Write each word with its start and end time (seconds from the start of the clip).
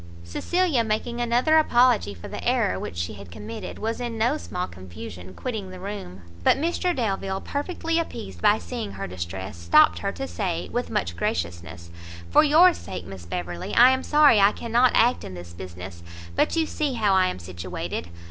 Cecilia, 0.23 0.83
making 0.83 1.21
another 1.21 1.59
apology 1.59 2.15
for 2.15 2.27
the 2.27 2.43
error 2.43 2.79
which 2.79 2.97
she 2.97 3.13
had 3.13 3.29
committed, 3.29 3.77
was 3.77 4.01
in 4.01 4.17
no 4.17 4.35
small 4.35 4.65
confusion, 4.65 5.35
quitting 5.35 5.69
the 5.69 5.79
room; 5.79 6.23
but 6.43 6.57
Mr 6.57 6.95
Delvile, 6.95 7.39
perfectly 7.39 7.99
appeased 7.99 8.41
by 8.41 8.57
seeing 8.57 8.93
her 8.93 9.05
distress, 9.05 9.57
stopt 9.57 9.99
her, 9.99 10.11
to 10.11 10.27
say, 10.27 10.67
with 10.71 10.89
much 10.89 11.15
graciousness, 11.15 11.91
"For 12.31 12.43
your 12.43 12.73
sake, 12.73 13.05
Miss 13.05 13.27
Beverley, 13.27 13.75
I 13.75 13.91
am 13.91 14.01
sorry 14.01 14.39
I 14.39 14.53
cannot 14.53 14.93
act 14.95 15.23
in 15.23 15.35
this 15.35 15.53
business; 15.53 16.01
but 16.35 16.55
you 16.55 16.65
see 16.65 16.93
how 16.93 17.13
I 17.13 17.27
am 17.27 17.37
situated! 17.37 18.09